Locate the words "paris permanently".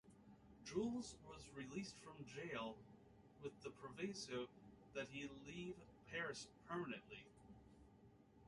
6.11-7.27